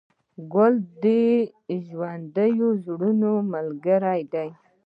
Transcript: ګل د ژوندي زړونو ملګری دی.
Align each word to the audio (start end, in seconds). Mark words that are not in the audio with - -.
ګل 0.53 0.73
د 1.03 1.05
ژوندي 1.87 2.51
زړونو 2.83 3.31
ملګری 3.53 4.21
دی. 4.33 4.49